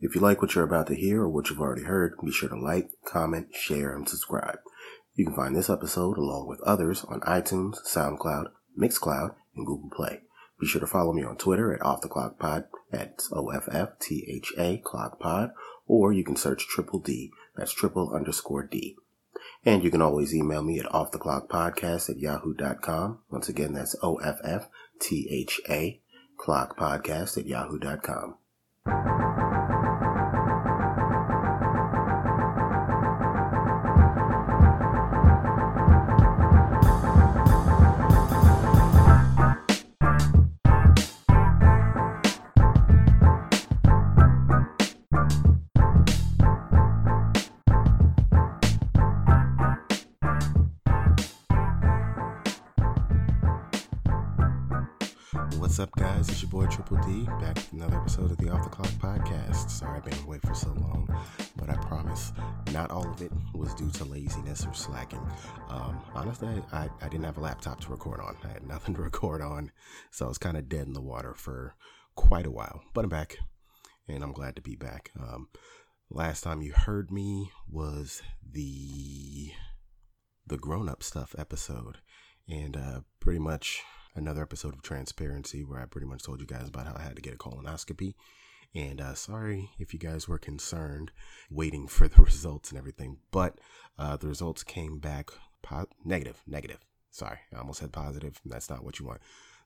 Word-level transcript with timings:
If 0.00 0.14
you 0.14 0.20
like 0.20 0.42
what 0.42 0.54
you're 0.54 0.64
about 0.64 0.86
to 0.88 0.94
hear 0.94 1.22
or 1.22 1.28
what 1.28 1.48
you've 1.48 1.60
already 1.60 1.84
heard, 1.84 2.14
be 2.24 2.32
sure 2.32 2.48
to 2.48 2.58
like, 2.58 2.90
comment, 3.06 3.48
share, 3.54 3.94
and 3.94 4.08
subscribe. 4.08 4.58
You 5.14 5.26
can 5.26 5.34
find 5.34 5.56
this 5.56 5.70
episode 5.70 6.18
along 6.18 6.48
with 6.48 6.60
others 6.62 7.04
on 7.04 7.20
iTunes, 7.20 7.76
SoundCloud, 7.86 8.46
Mixcloud, 8.78 9.34
and 9.54 9.66
Google 9.66 9.90
Play. 9.94 10.20
Be 10.60 10.66
sure 10.66 10.80
to 10.80 10.86
follow 10.86 11.12
me 11.12 11.22
on 11.22 11.36
Twitter 11.36 11.72
at 11.72 11.82
Off 11.82 12.00
the 12.00 12.08
Clock 12.08 12.38
Pod, 12.38 12.64
at 12.92 13.22
O-F-F-T-H-A 13.32 14.78
Clock 14.84 15.20
Pod, 15.20 15.50
or 15.86 16.12
you 16.12 16.24
can 16.24 16.36
search 16.36 16.66
Triple 16.66 17.00
D, 17.00 17.30
that's 17.56 17.72
triple 17.72 18.12
underscore 18.14 18.66
D. 18.66 18.96
And 19.64 19.82
you 19.82 19.90
can 19.90 20.02
always 20.02 20.34
email 20.34 20.62
me 20.62 20.78
at 20.78 20.86
offtheclockpodcast 20.86 22.10
at 22.10 22.18
yahoo.com. 22.18 23.20
Once 23.30 23.48
again, 23.48 23.72
that's 23.72 23.96
O-F-F-T-H-A 24.02 24.70
clockpodcast 26.38 27.38
at 27.38 27.46
yahoo.com. 27.46 29.43
guys? 56.24 56.32
It's 56.32 56.42
your 56.42 56.50
boy 56.50 56.66
Triple 56.66 56.98
D 56.98 57.24
back 57.40 57.54
with 57.56 57.72
another 57.72 57.96
episode 57.96 58.30
of 58.30 58.36
the 58.38 58.48
Off 58.50 58.64
the 58.64 58.70
Clock 58.70 58.88
podcast. 58.92 59.70
Sorry 59.70 59.96
I've 59.96 60.04
been 60.04 60.18
away 60.24 60.38
for 60.38 60.54
so 60.54 60.68
long, 60.68 61.08
but 61.56 61.68
I 61.68 61.76
promise 61.76 62.32
not 62.72 62.90
all 62.90 63.08
of 63.08 63.20
it 63.20 63.32
was 63.54 63.74
due 63.74 63.90
to 63.90 64.04
laziness 64.04 64.66
or 64.66 64.74
slacking. 64.74 65.20
Um, 65.68 66.00
honestly, 66.14 66.48
I, 66.72 66.88
I 67.00 67.08
didn't 67.08 67.24
have 67.24 67.36
a 67.36 67.40
laptop 67.40 67.80
to 67.80 67.90
record 67.90 68.20
on, 68.20 68.36
I 68.44 68.48
had 68.48 68.66
nothing 68.66 68.94
to 68.94 69.02
record 69.10 69.42
on, 69.42 69.70
so 70.10 70.26
I 70.26 70.28
was 70.28 70.38
kind 70.38 70.56
of 70.56 70.68
dead 70.68 70.86
in 70.86 70.92
the 70.92 71.00
water 71.00 71.34
for 71.34 71.74
quite 72.14 72.46
a 72.46 72.50
while. 72.50 72.82
But 72.94 73.04
I'm 73.04 73.10
back, 73.10 73.36
and 74.08 74.22
I'm 74.22 74.32
glad 74.32 74.56
to 74.56 74.62
be 74.62 74.76
back. 74.76 75.10
Um, 75.20 75.48
last 76.10 76.42
time 76.42 76.62
you 76.62 76.72
heard 76.72 77.10
me 77.10 77.50
was 77.68 78.22
the 78.48 79.52
the 80.46 80.58
grown 80.58 80.88
up 80.88 81.02
stuff 81.02 81.34
episode, 81.38 81.98
and 82.48 82.76
uh, 82.76 83.00
pretty 83.20 83.40
much 83.40 83.82
another 84.14 84.42
episode 84.42 84.74
of 84.74 84.82
Transparency 84.82 85.64
where 85.64 85.80
I 85.80 85.86
pretty 85.86 86.06
much 86.06 86.22
told 86.22 86.40
you 86.40 86.46
guys 86.46 86.68
about 86.68 86.86
how 86.86 86.94
I 86.96 87.02
had 87.02 87.16
to 87.16 87.22
get 87.22 87.34
a 87.34 87.38
colonoscopy. 87.38 88.14
And 88.74 89.00
uh, 89.00 89.14
sorry 89.14 89.70
if 89.78 89.92
you 89.92 89.98
guys 89.98 90.26
were 90.26 90.38
concerned 90.38 91.12
waiting 91.50 91.86
for 91.86 92.08
the 92.08 92.22
results 92.22 92.70
and 92.70 92.78
everything, 92.78 93.18
but 93.30 93.58
uh, 93.98 94.16
the 94.16 94.28
results 94.28 94.62
came 94.62 94.98
back 94.98 95.30
po- 95.62 95.88
negative, 96.04 96.42
negative. 96.46 96.78
Sorry, 97.10 97.38
I 97.54 97.58
almost 97.58 97.80
said 97.80 97.92
positive. 97.92 98.40
That's 98.44 98.68
not 98.68 98.84
what 98.84 98.98
you 98.98 99.06
want. 99.06 99.20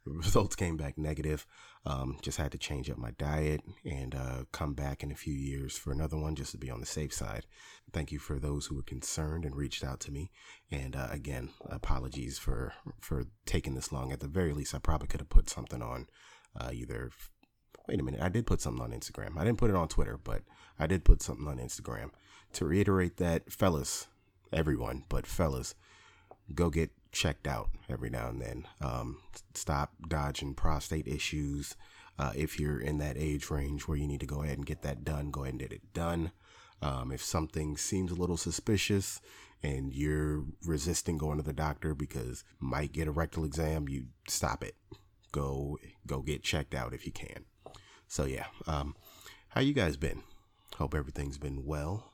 Results 0.16 0.56
came 0.56 0.76
back 0.76 0.96
negative. 0.98 1.46
Um, 1.86 2.18
just 2.22 2.38
had 2.38 2.52
to 2.52 2.58
change 2.58 2.90
up 2.90 2.98
my 2.98 3.12
diet 3.12 3.62
and 3.84 4.14
uh, 4.14 4.44
come 4.52 4.74
back 4.74 5.02
in 5.02 5.10
a 5.10 5.16
few 5.16 5.34
years 5.34 5.76
for 5.76 5.92
another 5.92 6.16
one 6.16 6.34
just 6.34 6.52
to 6.52 6.58
be 6.58 6.70
on 6.70 6.80
the 6.80 6.86
safe 6.86 7.12
side. 7.12 7.46
Thank 7.92 8.12
you 8.12 8.18
for 8.18 8.38
those 8.38 8.66
who 8.66 8.76
were 8.76 8.82
concerned 8.82 9.44
and 9.44 9.56
reached 9.56 9.84
out 9.84 10.00
to 10.00 10.12
me. 10.12 10.30
And 10.70 10.96
uh, 10.96 11.08
again, 11.10 11.50
apologies 11.68 12.38
for 12.38 12.74
for 13.00 13.24
taking 13.46 13.74
this 13.74 13.92
long. 13.92 14.12
At 14.12 14.20
the 14.20 14.28
very 14.28 14.52
least, 14.52 14.74
I 14.74 14.78
probably 14.78 15.08
could 15.08 15.20
have 15.20 15.30
put 15.30 15.48
something 15.48 15.82
on 15.82 16.08
uh, 16.58 16.70
either. 16.72 17.10
Wait 17.86 18.00
a 18.00 18.02
minute, 18.02 18.20
I 18.20 18.28
did 18.28 18.46
put 18.46 18.60
something 18.60 18.82
on 18.82 18.90
Instagram. 18.90 19.38
I 19.38 19.44
didn't 19.44 19.58
put 19.58 19.70
it 19.70 19.76
on 19.76 19.88
Twitter, 19.88 20.18
but 20.22 20.42
I 20.78 20.86
did 20.86 21.04
put 21.04 21.22
something 21.22 21.48
on 21.48 21.58
Instagram. 21.58 22.10
To 22.54 22.66
reiterate 22.66 23.16
that, 23.16 23.50
fellas, 23.50 24.08
everyone, 24.52 25.04
but 25.08 25.26
fellas, 25.26 25.74
go 26.54 26.68
get 26.68 26.90
checked 27.12 27.46
out 27.46 27.70
every 27.88 28.10
now 28.10 28.28
and 28.28 28.40
then. 28.40 28.66
Um, 28.80 29.18
stop 29.54 29.92
dodging 30.08 30.54
prostate 30.54 31.06
issues. 31.06 31.76
Uh, 32.18 32.32
if 32.34 32.58
you're 32.58 32.80
in 32.80 32.98
that 32.98 33.16
age 33.16 33.50
range 33.50 33.86
where 33.86 33.96
you 33.96 34.06
need 34.06 34.20
to 34.20 34.26
go 34.26 34.42
ahead 34.42 34.58
and 34.58 34.66
get 34.66 34.82
that 34.82 35.04
done, 35.04 35.30
go 35.30 35.42
ahead 35.42 35.54
and 35.54 35.60
get 35.60 35.72
it 35.72 35.92
done. 35.94 36.32
Um, 36.82 37.12
if 37.12 37.22
something 37.22 37.76
seems 37.76 38.10
a 38.10 38.16
little 38.16 38.36
suspicious 38.36 39.20
and 39.62 39.92
you're 39.92 40.44
resisting 40.64 41.18
going 41.18 41.38
to 41.38 41.44
the 41.44 41.52
doctor 41.52 41.94
because 41.94 42.44
might 42.60 42.92
get 42.92 43.08
a 43.08 43.12
rectal 43.12 43.44
exam, 43.44 43.88
you 43.88 44.06
stop 44.28 44.62
it. 44.62 44.74
Go 45.32 45.78
go 46.06 46.22
get 46.22 46.42
checked 46.42 46.74
out 46.74 46.94
if 46.94 47.04
you 47.04 47.12
can. 47.12 47.44
So 48.06 48.24
yeah, 48.24 48.46
um, 48.66 48.96
how 49.50 49.60
you 49.60 49.74
guys 49.74 49.96
been? 49.96 50.22
Hope 50.76 50.94
everything's 50.94 51.38
been 51.38 51.64
well. 51.64 52.12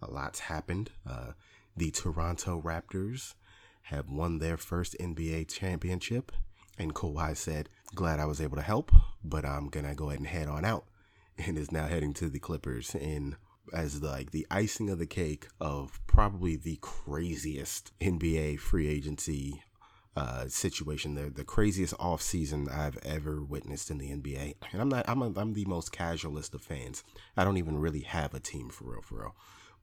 A 0.00 0.10
lot's 0.10 0.40
happened. 0.40 0.90
Uh, 1.08 1.32
the 1.76 1.90
Toronto 1.90 2.60
Raptors 2.60 3.34
have 3.82 4.08
won 4.08 4.38
their 4.38 4.56
first 4.56 4.96
NBA 4.98 5.48
championship, 5.48 6.32
and 6.78 6.94
Kawhi 6.94 7.36
said, 7.36 7.68
"Glad 7.94 8.20
I 8.20 8.26
was 8.26 8.40
able 8.40 8.56
to 8.56 8.62
help, 8.62 8.92
but 9.24 9.44
I'm 9.44 9.68
gonna 9.68 9.94
go 9.94 10.08
ahead 10.08 10.20
and 10.20 10.28
head 10.28 10.48
on 10.48 10.64
out." 10.64 10.86
And 11.38 11.56
is 11.56 11.72
now 11.72 11.86
heading 11.86 12.12
to 12.14 12.28
the 12.28 12.38
Clippers 12.38 12.94
in 12.94 13.36
as 13.72 14.02
like 14.02 14.32
the 14.32 14.46
icing 14.50 14.90
of 14.90 14.98
the 14.98 15.06
cake 15.06 15.46
of 15.60 16.00
probably 16.06 16.56
the 16.56 16.78
craziest 16.82 17.90
NBA 18.00 18.58
free 18.60 18.86
agency 18.86 19.62
uh, 20.16 20.46
situation, 20.48 21.14
the 21.14 21.30
the 21.30 21.44
craziest 21.44 21.94
off 21.98 22.20
season 22.20 22.68
I've 22.68 22.98
ever 22.98 23.42
witnessed 23.42 23.90
in 23.90 23.98
the 23.98 24.10
NBA. 24.10 24.56
And 24.72 24.82
I'm 24.82 24.88
not 24.88 25.08
I'm 25.08 25.22
a, 25.22 25.32
I'm 25.36 25.54
the 25.54 25.64
most 25.64 25.92
casualist 25.92 26.54
of 26.54 26.62
fans. 26.62 27.02
I 27.36 27.44
don't 27.44 27.56
even 27.56 27.78
really 27.78 28.00
have 28.00 28.34
a 28.34 28.40
team 28.40 28.68
for 28.68 28.84
real 28.92 29.02
for 29.02 29.20
real. 29.20 29.36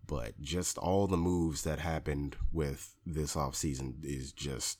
But 0.05 0.41
just 0.41 0.77
all 0.77 1.07
the 1.07 1.17
moves 1.17 1.63
that 1.63 1.79
happened 1.79 2.35
with 2.51 2.95
this 3.05 3.35
off 3.35 3.55
season 3.55 3.97
is 4.03 4.31
just 4.31 4.79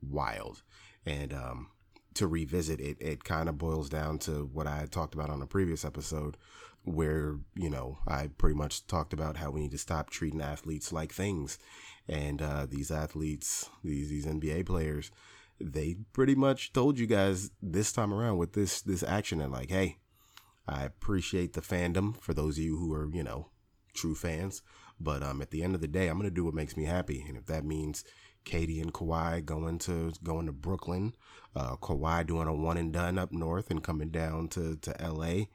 wild. 0.00 0.62
And 1.04 1.32
um, 1.32 1.68
to 2.14 2.26
revisit 2.26 2.80
it, 2.80 2.96
it 3.00 3.24
kind 3.24 3.48
of 3.48 3.58
boils 3.58 3.88
down 3.88 4.18
to 4.20 4.48
what 4.52 4.66
I 4.66 4.86
talked 4.90 5.14
about 5.14 5.30
on 5.30 5.42
a 5.42 5.46
previous 5.46 5.84
episode, 5.84 6.36
where, 6.84 7.36
you 7.54 7.70
know, 7.70 7.98
I 8.06 8.28
pretty 8.38 8.56
much 8.56 8.86
talked 8.86 9.12
about 9.12 9.36
how 9.36 9.50
we 9.50 9.62
need 9.62 9.70
to 9.72 9.78
stop 9.78 10.10
treating 10.10 10.40
athletes 10.40 10.92
like 10.92 11.12
things. 11.12 11.58
And 12.08 12.42
uh, 12.42 12.66
these 12.66 12.90
athletes, 12.90 13.70
these 13.84 14.08
these 14.08 14.26
NBA 14.26 14.66
players, 14.66 15.10
they 15.60 15.96
pretty 16.12 16.34
much 16.34 16.72
told 16.72 16.98
you 16.98 17.06
guys 17.06 17.50
this 17.62 17.92
time 17.92 18.12
around 18.12 18.38
with 18.38 18.52
this 18.52 18.80
this 18.80 19.02
action 19.02 19.40
and 19.40 19.52
like, 19.52 19.70
hey, 19.70 19.98
I 20.66 20.84
appreciate 20.84 21.52
the 21.52 21.60
fandom 21.60 22.20
for 22.20 22.34
those 22.34 22.58
of 22.58 22.64
you 22.64 22.76
who 22.78 22.92
are, 22.92 23.08
you 23.12 23.22
know, 23.22 23.48
true 23.92 24.14
fans. 24.14 24.62
But 25.00 25.22
um, 25.22 25.42
at 25.42 25.50
the 25.50 25.62
end 25.62 25.74
of 25.74 25.80
the 25.80 25.88
day, 25.88 26.08
I'm 26.08 26.18
gonna 26.18 26.30
do 26.30 26.44
what 26.44 26.54
makes 26.54 26.76
me 26.76 26.84
happy, 26.84 27.24
and 27.26 27.36
if 27.36 27.46
that 27.46 27.64
means 27.64 28.04
KD 28.44 28.80
and 28.80 28.92
Kawhi 28.92 29.44
going 29.44 29.78
to 29.80 30.12
going 30.22 30.46
to 30.46 30.52
Brooklyn, 30.52 31.14
uh, 31.56 31.76
Kawhi 31.76 32.26
doing 32.26 32.48
a 32.48 32.54
one 32.54 32.76
and 32.76 32.92
done 32.92 33.18
up 33.18 33.32
north 33.32 33.70
and 33.70 33.82
coming 33.82 34.10
down 34.10 34.48
to 34.48 34.76
to 34.76 34.94
LA, 35.00 35.46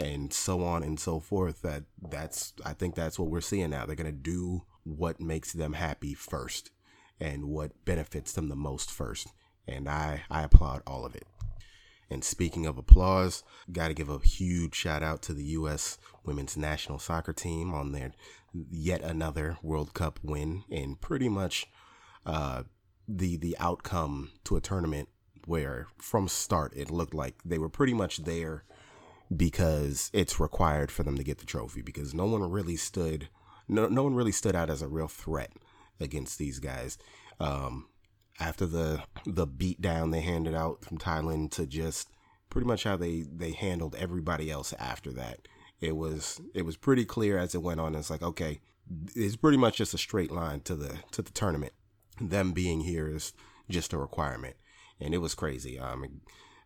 and 0.00 0.32
so 0.32 0.64
on 0.64 0.82
and 0.82 0.98
so 0.98 1.20
forth. 1.20 1.62
That 1.62 1.84
that's 2.10 2.52
I 2.64 2.72
think 2.72 2.94
that's 2.94 3.18
what 3.18 3.30
we're 3.30 3.40
seeing 3.40 3.70
now. 3.70 3.86
They're 3.86 3.96
gonna 3.96 4.12
do 4.12 4.62
what 4.84 5.20
makes 5.20 5.52
them 5.52 5.74
happy 5.74 6.14
first, 6.14 6.70
and 7.20 7.46
what 7.46 7.84
benefits 7.84 8.32
them 8.32 8.48
the 8.48 8.56
most 8.56 8.90
first. 8.90 9.28
And 9.66 9.88
I 9.88 10.22
I 10.30 10.42
applaud 10.42 10.82
all 10.86 11.04
of 11.04 11.14
it. 11.14 11.26
And 12.10 12.24
speaking 12.24 12.66
of 12.66 12.78
applause, 12.78 13.44
got 13.70 13.88
to 13.88 13.94
give 13.94 14.08
a 14.08 14.18
huge 14.18 14.74
shout 14.74 15.02
out 15.02 15.20
to 15.22 15.34
the 15.34 15.44
U.S. 15.44 15.98
women's 16.24 16.56
national 16.56 16.98
soccer 16.98 17.32
team 17.32 17.74
on 17.74 17.92
their 17.92 18.12
yet 18.52 19.02
another 19.02 19.58
World 19.62 19.92
Cup 19.92 20.18
win 20.22 20.64
and 20.70 21.00
pretty 21.00 21.28
much 21.28 21.66
uh, 22.24 22.62
the 23.06 23.36
the 23.36 23.56
outcome 23.58 24.32
to 24.44 24.56
a 24.56 24.60
tournament 24.60 25.08
where 25.44 25.86
from 25.98 26.28
start 26.28 26.72
it 26.76 26.90
looked 26.90 27.14
like 27.14 27.36
they 27.44 27.58
were 27.58 27.68
pretty 27.68 27.94
much 27.94 28.18
there 28.18 28.64
because 29.34 30.10
it's 30.12 30.40
required 30.40 30.90
for 30.90 31.02
them 31.02 31.16
to 31.16 31.24
get 31.24 31.38
the 31.38 31.46
trophy 31.46 31.82
because 31.82 32.14
no 32.14 32.24
one 32.24 32.50
really 32.50 32.76
stood 32.76 33.28
no 33.68 33.86
no 33.86 34.02
one 34.02 34.14
really 34.14 34.32
stood 34.32 34.56
out 34.56 34.70
as 34.70 34.82
a 34.82 34.88
real 34.88 35.08
threat 35.08 35.52
against 36.00 36.38
these 36.38 36.58
guys. 36.58 36.98
Um, 37.40 37.86
after 38.40 38.66
the 38.66 39.02
the 39.26 39.46
beat 39.46 39.80
down 39.80 40.10
they 40.10 40.20
handed 40.20 40.54
out 40.54 40.84
from 40.84 40.98
Thailand 40.98 41.50
to 41.52 41.66
just 41.66 42.10
pretty 42.50 42.66
much 42.66 42.84
how 42.84 42.96
they 42.96 43.22
they 43.22 43.52
handled 43.52 43.96
everybody 43.98 44.50
else 44.50 44.72
after 44.78 45.12
that. 45.12 45.48
It 45.80 45.96
was 45.96 46.40
it 46.54 46.62
was 46.62 46.76
pretty 46.76 47.04
clear 47.04 47.38
as 47.38 47.54
it 47.54 47.62
went 47.62 47.80
on. 47.80 47.94
It's 47.94 48.10
like 48.10 48.22
okay, 48.22 48.60
it's 49.14 49.36
pretty 49.36 49.58
much 49.58 49.76
just 49.76 49.94
a 49.94 49.98
straight 49.98 50.30
line 50.30 50.60
to 50.60 50.74
the 50.74 50.98
to 51.12 51.22
the 51.22 51.30
tournament. 51.30 51.72
Them 52.20 52.52
being 52.52 52.80
here 52.80 53.08
is 53.08 53.32
just 53.68 53.92
a 53.92 53.98
requirement, 53.98 54.56
and 55.00 55.14
it 55.14 55.18
was 55.18 55.34
crazy. 55.34 55.78
Um, 55.78 56.20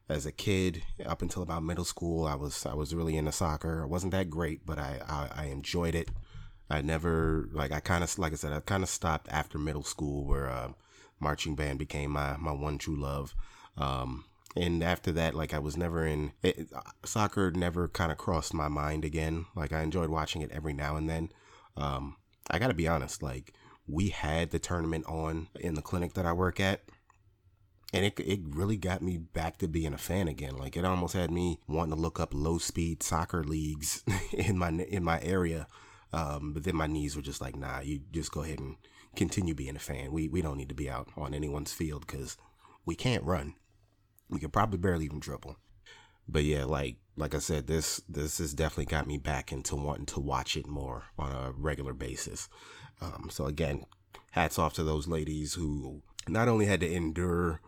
as 0.08 0.26
a 0.26 0.32
kid, 0.32 0.82
up 1.06 1.22
until 1.22 1.42
about 1.42 1.62
middle 1.62 1.84
school, 1.84 2.26
I 2.26 2.34
was 2.34 2.66
I 2.66 2.74
was 2.74 2.94
really 2.94 3.16
into 3.16 3.32
soccer. 3.32 3.82
I 3.82 3.86
wasn't 3.86 4.12
that 4.12 4.30
great, 4.30 4.64
but 4.64 4.78
I 4.78 5.00
I, 5.08 5.42
I 5.42 5.44
enjoyed 5.46 5.94
it. 5.94 6.10
I 6.70 6.80
never 6.80 7.48
like 7.52 7.72
I 7.72 7.80
kind 7.80 8.02
of 8.02 8.18
like 8.18 8.32
I 8.32 8.36
said 8.36 8.52
I 8.52 8.60
kind 8.60 8.82
of 8.82 8.88
stopped 8.88 9.28
after 9.30 9.58
middle 9.58 9.82
school 9.82 10.24
where 10.24 10.48
uh, 10.48 10.72
marching 11.22 11.54
band 11.54 11.78
became 11.78 12.10
my 12.10 12.36
my 12.36 12.52
one 12.52 12.78
true 12.78 12.96
love. 12.96 13.34
Um, 13.76 14.24
and 14.54 14.82
after 14.82 15.12
that, 15.12 15.34
like 15.34 15.54
I 15.54 15.58
was 15.58 15.76
never 15.76 16.06
in 16.06 16.32
it, 16.42 16.70
soccer. 17.04 17.50
Never 17.50 17.88
kind 17.88 18.12
of 18.12 18.18
crossed 18.18 18.52
my 18.52 18.68
mind 18.68 19.04
again. 19.04 19.46
Like 19.56 19.72
I 19.72 19.82
enjoyed 19.82 20.10
watching 20.10 20.42
it 20.42 20.52
every 20.52 20.72
now 20.72 20.96
and 20.96 21.08
then. 21.08 21.30
Um, 21.76 22.16
I 22.50 22.58
got 22.58 22.68
to 22.68 22.74
be 22.74 22.88
honest. 22.88 23.22
Like 23.22 23.54
we 23.86 24.08
had 24.10 24.50
the 24.50 24.58
tournament 24.58 25.06
on 25.06 25.48
in 25.58 25.74
the 25.74 25.82
clinic 25.82 26.14
that 26.14 26.26
I 26.26 26.32
work 26.32 26.60
at. 26.60 26.82
And 27.94 28.06
it, 28.06 28.18
it 28.20 28.40
really 28.48 28.78
got 28.78 29.02
me 29.02 29.18
back 29.18 29.58
to 29.58 29.68
being 29.68 29.92
a 29.92 29.98
fan 29.98 30.26
again. 30.26 30.56
Like 30.56 30.78
it 30.78 30.84
almost 30.84 31.12
had 31.12 31.30
me 31.30 31.60
wanting 31.68 31.94
to 31.94 32.00
look 32.00 32.18
up 32.18 32.32
low 32.32 32.56
speed 32.56 33.02
soccer 33.02 33.44
leagues 33.44 34.02
in 34.32 34.58
my 34.58 34.68
in 34.68 35.04
my 35.04 35.20
area. 35.22 35.66
Um, 36.12 36.52
but 36.52 36.64
then 36.64 36.76
my 36.76 36.86
knees 36.86 37.16
were 37.16 37.22
just 37.22 37.40
like, 37.40 37.56
nah, 37.56 37.80
you 37.80 38.00
just 38.10 38.32
go 38.32 38.42
ahead 38.42 38.58
and 38.58 38.76
continue 39.16 39.54
being 39.54 39.76
a 39.76 39.80
fan. 39.80 40.12
We 40.12 40.28
we 40.28 40.42
don't 40.42 40.56
need 40.56 40.68
to 40.68 40.74
be 40.74 40.90
out 40.90 41.08
on 41.16 41.34
anyone's 41.34 41.72
field 41.72 42.06
because 42.06 42.36
we 42.84 42.94
can't 42.94 43.24
run. 43.24 43.54
We 44.28 44.40
could 44.40 44.52
probably 44.52 44.78
barely 44.78 45.04
even 45.04 45.20
dribble. 45.20 45.56
But 46.28 46.44
yeah, 46.44 46.64
like 46.64 46.96
like 47.16 47.34
I 47.34 47.38
said, 47.38 47.66
this 47.66 48.00
this 48.08 48.38
has 48.38 48.54
definitely 48.54 48.86
got 48.86 49.06
me 49.06 49.18
back 49.18 49.52
into 49.52 49.76
wanting 49.76 50.06
to 50.06 50.20
watch 50.20 50.56
it 50.56 50.66
more 50.66 51.04
on 51.18 51.32
a 51.32 51.52
regular 51.52 51.92
basis. 51.92 52.48
Um, 53.00 53.28
so 53.30 53.46
again, 53.46 53.84
hats 54.30 54.58
off 54.58 54.74
to 54.74 54.84
those 54.84 55.08
ladies 55.08 55.54
who 55.54 56.02
not 56.28 56.48
only 56.48 56.66
had 56.66 56.80
to 56.80 56.90
endure 56.90 57.60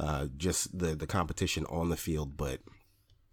uh, 0.00 0.26
just 0.36 0.78
the 0.78 0.94
the 0.94 1.06
competition 1.06 1.64
on 1.66 1.90
the 1.90 1.96
field, 1.96 2.36
but 2.36 2.60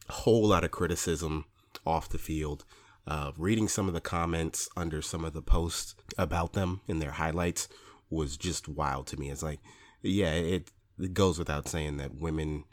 a 0.09 0.11
whole 0.11 0.47
lot 0.47 0.63
of 0.63 0.71
criticism 0.71 1.45
off 1.85 2.09
the 2.09 2.17
field. 2.17 2.65
Uh, 3.07 3.31
reading 3.37 3.67
some 3.67 3.87
of 3.87 3.93
the 3.93 4.01
comments 4.01 4.67
under 4.75 5.01
some 5.01 5.23
of 5.23 5.33
the 5.33 5.41
posts 5.41 5.95
about 6.17 6.53
them 6.53 6.81
in 6.87 6.99
their 6.99 7.11
highlights 7.11 7.67
was 8.09 8.37
just 8.37 8.67
wild 8.67 9.05
to 9.07 9.17
me. 9.17 9.29
It's 9.29 9.43
like, 9.43 9.59
yeah, 10.01 10.31
it, 10.31 10.71
it 10.99 11.13
goes 11.13 11.37
without 11.37 11.67
saying 11.67 11.97
that 11.97 12.15
women 12.15 12.63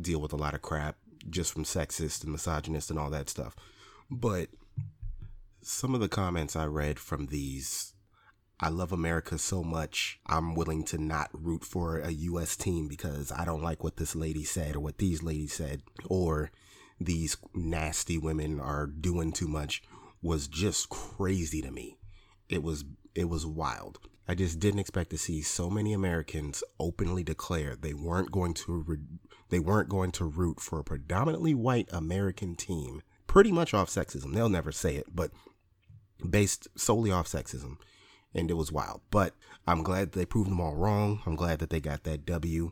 deal 0.00 0.20
with 0.20 0.32
a 0.32 0.36
lot 0.36 0.54
of 0.54 0.62
crap 0.62 0.96
just 1.28 1.52
from 1.52 1.64
sexist 1.64 2.22
and 2.22 2.32
misogynist 2.32 2.90
and 2.90 2.98
all 2.98 3.10
that 3.10 3.28
stuff. 3.28 3.56
But 4.10 4.48
some 5.62 5.94
of 5.94 6.00
the 6.00 6.08
comments 6.08 6.56
I 6.56 6.66
read 6.66 6.98
from 6.98 7.26
these 7.26 7.94
I 8.62 8.68
love 8.68 8.92
America 8.92 9.38
so 9.38 9.64
much, 9.64 10.20
I'm 10.26 10.54
willing 10.54 10.84
to 10.84 10.98
not 10.98 11.30
root 11.32 11.64
for 11.64 11.98
a 11.98 12.10
US 12.10 12.56
team 12.56 12.88
because 12.88 13.32
I 13.32 13.46
don't 13.46 13.62
like 13.62 13.82
what 13.82 13.96
this 13.96 14.14
lady 14.14 14.44
said 14.44 14.76
or 14.76 14.80
what 14.80 14.98
these 14.98 15.22
ladies 15.22 15.54
said 15.54 15.80
or 16.04 16.50
these 17.00 17.36
nasty 17.54 18.18
women 18.18 18.60
are 18.60 18.86
doing 18.86 19.32
too 19.32 19.48
much 19.48 19.82
was 20.22 20.46
just 20.48 20.90
crazy 20.90 21.62
to 21.62 21.70
me. 21.70 21.96
It 22.48 22.62
was 22.62 22.84
it 23.14 23.28
was 23.28 23.46
wild. 23.46 23.98
I 24.28 24.34
just 24.34 24.60
didn't 24.60 24.80
expect 24.80 25.10
to 25.10 25.18
see 25.18 25.42
so 25.42 25.68
many 25.68 25.92
Americans 25.92 26.62
openly 26.78 27.24
declare 27.24 27.74
they 27.74 27.94
weren't 27.94 28.30
going 28.30 28.54
to 28.54 28.84
re- 28.86 28.98
they 29.48 29.58
weren't 29.58 29.88
going 29.88 30.12
to 30.12 30.24
root 30.24 30.60
for 30.60 30.78
a 30.78 30.84
predominantly 30.84 31.54
white 31.54 31.88
American 31.90 32.54
team, 32.54 33.02
pretty 33.26 33.50
much 33.50 33.74
off 33.74 33.90
sexism. 33.90 34.32
They'll 34.32 34.48
never 34.48 34.70
say 34.70 34.94
it, 34.94 35.06
but 35.12 35.32
based 36.28 36.68
solely 36.76 37.10
off 37.10 37.26
sexism. 37.26 37.78
And 38.32 38.48
it 38.48 38.54
was 38.54 38.70
wild. 38.70 39.00
But 39.10 39.34
I'm 39.66 39.82
glad 39.82 40.12
they 40.12 40.24
proved 40.24 40.50
them 40.50 40.60
all 40.60 40.76
wrong. 40.76 41.20
I'm 41.26 41.34
glad 41.34 41.58
that 41.58 41.70
they 41.70 41.80
got 41.80 42.04
that 42.04 42.24
W. 42.26 42.70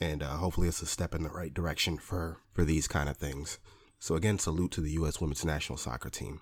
And 0.00 0.22
uh, 0.22 0.36
hopefully 0.36 0.68
it's 0.68 0.82
a 0.82 0.86
step 0.86 1.14
in 1.14 1.22
the 1.22 1.30
right 1.30 1.52
direction 1.52 1.98
for, 1.98 2.38
for 2.52 2.64
these 2.64 2.86
kind 2.86 3.08
of 3.08 3.16
things. 3.16 3.58
So 3.98 4.14
again, 4.14 4.38
salute 4.38 4.72
to 4.72 4.80
the 4.80 4.92
U.S. 4.92 5.20
women's 5.20 5.44
national 5.44 5.78
soccer 5.78 6.10
team. 6.10 6.40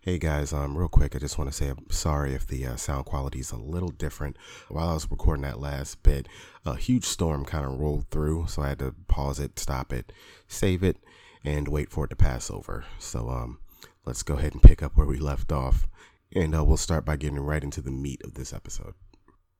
Hey 0.00 0.18
guys, 0.18 0.52
um, 0.52 0.78
real 0.78 0.88
quick, 0.88 1.14
I 1.14 1.18
just 1.18 1.36
want 1.36 1.50
to 1.50 1.56
say 1.56 1.68
I'm 1.68 1.90
sorry 1.90 2.34
if 2.34 2.46
the 2.46 2.64
uh, 2.66 2.76
sound 2.76 3.04
quality 3.04 3.40
is 3.40 3.50
a 3.50 3.56
little 3.56 3.90
different. 3.90 4.36
While 4.68 4.88
I 4.88 4.94
was 4.94 5.10
recording 5.10 5.42
that 5.42 5.60
last 5.60 6.02
bit, 6.02 6.28
a 6.64 6.76
huge 6.76 7.04
storm 7.04 7.44
kind 7.44 7.66
of 7.66 7.78
rolled 7.78 8.08
through, 8.10 8.46
so 8.46 8.62
I 8.62 8.68
had 8.68 8.78
to 8.78 8.94
pause 9.08 9.38
it, 9.38 9.58
stop 9.58 9.92
it, 9.92 10.12
save 10.48 10.82
it, 10.82 10.98
and 11.44 11.68
wait 11.68 11.90
for 11.90 12.04
it 12.04 12.08
to 12.08 12.16
pass 12.16 12.50
over. 12.50 12.84
So, 12.98 13.28
um, 13.28 13.58
let's 14.04 14.22
go 14.22 14.36
ahead 14.36 14.52
and 14.52 14.62
pick 14.62 14.82
up 14.82 14.96
where 14.96 15.06
we 15.06 15.18
left 15.18 15.52
off, 15.52 15.86
and 16.32 16.54
uh, 16.54 16.64
we'll 16.64 16.76
start 16.76 17.04
by 17.04 17.16
getting 17.16 17.40
right 17.40 17.64
into 17.64 17.82
the 17.82 17.90
meat 17.90 18.22
of 18.24 18.34
this 18.34 18.52
episode. 18.52 18.94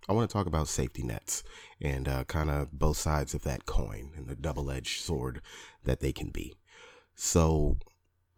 I 0.09 0.13
want 0.13 0.29
to 0.29 0.33
talk 0.33 0.47
about 0.47 0.69
safety 0.69 1.03
nets 1.03 1.43
and 1.81 2.09
uh, 2.09 2.25
kind 2.25 2.51
of 2.51 2.73
both 2.73 2.97
sides 2.97 3.35
of 3.35 3.43
that 3.43 3.67
coin 3.67 4.13
and 4.17 4.29
the 4.29 4.37
double 4.37 4.71
edged 4.71 5.01
sword 5.01 5.41
that 5.85 6.01
they 6.01 6.13
can 6.13 6.29
be. 6.31 6.55
So, 7.15 7.79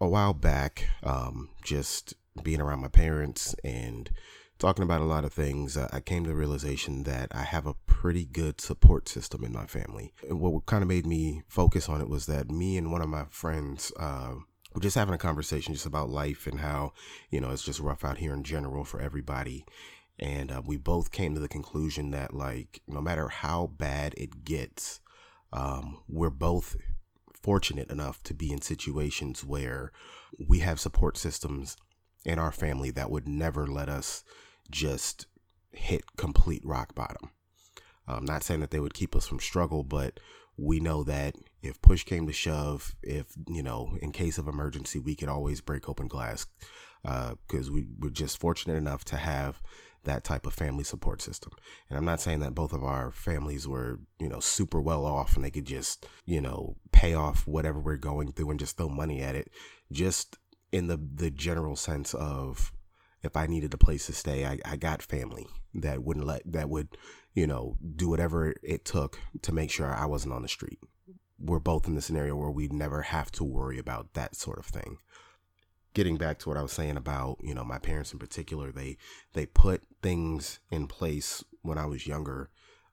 a 0.01 0.09
while 0.09 0.33
back, 0.33 0.87
um, 1.03 1.51
just 1.63 2.15
being 2.43 2.61
around 2.61 2.81
my 2.81 2.89
parents 2.89 3.55
and 3.65 4.11
talking 4.59 4.85
about 4.85 5.01
a 5.01 5.05
lot 5.05 5.25
of 5.25 5.33
things, 5.33 5.77
uh, 5.77 5.89
I 5.93 6.01
came 6.01 6.25
to 6.25 6.31
the 6.31 6.37
realization 6.37 7.03
that 7.03 7.29
I 7.33 7.43
have 7.43 7.67
a 7.67 7.75
pretty 7.87 8.25
good 8.25 8.61
support 8.61 9.09
system 9.09 9.45
in 9.45 9.53
my 9.53 9.67
family. 9.67 10.13
And 10.29 10.41
what 10.41 10.67
kind 10.67 10.83
of 10.83 10.89
made 10.89 11.07
me 11.07 11.43
focus 11.49 11.89
on 11.89 12.01
it 12.01 12.09
was 12.09 12.27
that 12.27 12.51
me 12.51 12.77
and 12.77 12.93
one 12.93 13.03
of 13.03 13.09
my 13.09 13.25
friends, 13.31 13.93
uh, 13.99 14.35
were 14.75 14.81
just 14.81 14.97
having 14.97 15.15
a 15.15 15.19
conversation 15.19 15.75
just 15.75 15.87
about 15.87 16.11
life 16.11 16.47
and 16.47 16.61
how, 16.61 16.93
you 17.31 17.41
know, 17.41 17.51
it's 17.51 17.65
just 17.65 17.81
rough 17.81 18.05
out 18.05 18.19
here 18.19 18.35
in 18.35 18.45
general 18.45 18.85
for 18.85 19.01
everybody. 19.01 19.65
And 20.19 20.51
uh, 20.51 20.63
we 20.65 20.77
both 20.77 21.13
came 21.13 21.35
to 21.35 21.41
the 21.41 21.49
conclusion 21.49 22.11
that, 22.11 22.35
like, 22.35 22.83
no 22.89 23.01
matter 23.01 23.29
how 23.29 23.69
bad 23.77 24.15
it 24.17 24.45
gets, 24.45 25.01
um, 25.53 25.99
we're 26.09 26.31
both 26.31 26.77
fortunate 27.41 27.91
enough 27.91 28.23
to 28.25 28.35
be 28.35 28.51
in 28.51 28.61
situations 28.61 29.45
where 29.45 29.93
we 30.49 30.59
have 30.59 30.81
support 30.81 31.17
systems 31.17 31.77
in 32.25 32.39
our 32.39 32.53
family 32.53 32.91
that 32.91 33.11
would 33.11 33.29
never 33.29 33.67
let 33.67 33.89
us 33.89 34.25
just 34.71 35.27
hit 35.71 36.17
complete 36.17 36.63
rock 36.65 36.95
bottom. 36.95 37.31
I'm 38.09 38.25
not 38.25 38.43
saying 38.43 38.61
that 38.61 38.71
they 38.71 38.81
would 38.81 38.95
keep 38.95 39.15
us 39.15 39.27
from 39.27 39.39
struggle, 39.39 39.85
but 39.85 40.19
we 40.57 40.81
know 40.81 41.05
that 41.05 41.37
if 41.63 41.81
push 41.83 42.05
came 42.05 42.27
to 42.27 42.33
shove, 42.33 42.97
if, 43.03 43.27
you 43.47 43.63
know, 43.63 43.97
in 44.01 44.13
case 44.13 44.39
of 44.39 44.49
emergency, 44.49 44.99
we 44.99 45.15
could 45.15 45.29
always 45.29 45.61
break 45.61 45.89
open 45.89 46.09
glass 46.09 46.47
because 47.03 47.69
uh, 47.69 47.73
we 47.73 47.87
were 47.99 48.11
just 48.11 48.39
fortunate 48.39 48.77
enough 48.77 49.05
to 49.05 49.17
have 49.17 49.61
that 50.05 50.25
type 50.25 50.47
of 50.47 50.55
family 50.55 50.85
support 50.85 51.21
system. 51.21 51.53
And 51.89 51.99
I'm 51.99 52.05
not 52.05 52.21
saying 52.21 52.41
that 52.41 52.55
both 52.55 52.73
of 52.73 52.83
our 52.85 53.11
families 53.11 53.67
were, 53.67 54.01
you 54.19 54.29
know, 54.29 54.41
super 54.41 54.81
well 54.81 55.05
off 55.05 55.37
and 55.37 55.45
they 55.45 55.51
could 55.51 55.67
just, 55.67 56.07
you 56.25 56.41
know, 56.41 56.77
pay 56.93 57.15
off 57.15 57.47
whatever 57.47 57.79
we're 57.79 57.97
going 57.97 58.33
through 58.33 58.51
and 58.51 58.61
just 58.61 58.77
throw 58.77 58.89
money 58.89 59.21
at 59.21 59.35
it. 59.35 59.51
Just 59.93 60.39
in 60.73 60.87
the 60.87 60.99
the 61.15 61.31
general 61.31 61.77
sense 61.77 62.15
of 62.15 62.73
if 63.23 63.37
I 63.37 63.47
needed 63.47 63.75
a 63.75 63.79
place 63.79 64.07
to 64.07 64.13
stay, 64.13 64.47
I, 64.47 64.59
I 64.65 64.77
got 64.77 65.03
family 65.03 65.47
that 65.75 66.03
wouldn't 66.03 66.27
let 66.27 66.43
that 66.53 66.69
would, 66.69 66.97
you 67.35 67.47
know, 67.47 67.77
do 67.97 68.09
whatever 68.09 68.55
it 68.63 68.85
took 68.85 69.19
to 69.43 69.53
make 69.53 69.71
sure 69.71 69.93
I 69.93 70.07
wasn't 70.07 70.35
on 70.35 70.43
the 70.43 70.49
street. 70.49 70.79
We're 71.41 71.59
both 71.59 71.87
in 71.87 71.95
the 71.95 72.03
scenario 72.03 72.37
where 72.37 72.51
we 72.51 72.69
never 72.69 73.03
have 73.03 73.31
to 73.33 73.45
worry 73.45 73.79
about 73.79 74.15
that 74.15 74.35
sort 74.35 74.59
of 74.59 74.67
thing 74.67 74.99
getting 75.99 76.17
back 76.17 76.39
to 76.39 76.49
what 76.49 76.57
I 76.57 76.63
was 76.63 76.71
saying 76.71 76.97
about, 76.97 77.39
you 77.43 77.55
know, 77.55 77.65
my 77.65 77.79
parents 77.79 78.13
in 78.13 78.21
particular, 78.21 78.71
they 78.71 78.97
they 79.33 79.47
put 79.47 79.83
things 80.03 80.61
in 80.71 80.87
place 80.87 81.45
when 81.63 81.79
I 81.79 81.87
was 81.87 82.07
younger 82.07 82.51